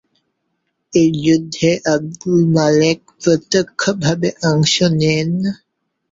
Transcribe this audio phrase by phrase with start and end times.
[0.93, 5.31] এই যুদ্ধে আবদুল মালেক প্রত্যক্ষভাবে অংশ নেন।